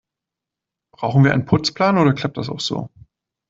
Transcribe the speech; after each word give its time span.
Brauchen 0.95 1.23
wir 1.23 1.31
einen 1.31 1.45
Putzplan, 1.45 1.99
oder 1.99 2.13
klappt 2.15 2.37
das 2.37 2.49
auch 2.49 2.59
so? 2.59 2.89